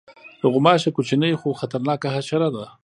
[0.51, 2.65] غوماشه کوچنۍ خو خطرناکه حشره ده.